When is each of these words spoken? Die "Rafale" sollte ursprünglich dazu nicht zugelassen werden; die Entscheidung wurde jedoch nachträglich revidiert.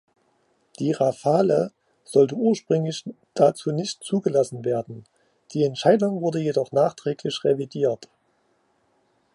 Die 0.79 0.93
"Rafale" 0.93 1.73
sollte 2.03 2.33
ursprünglich 2.33 3.03
dazu 3.35 3.69
nicht 3.71 4.03
zugelassen 4.03 4.65
werden; 4.65 5.03
die 5.51 5.63
Entscheidung 5.63 6.23
wurde 6.23 6.39
jedoch 6.39 6.71
nachträglich 6.71 7.43
revidiert. 7.43 8.09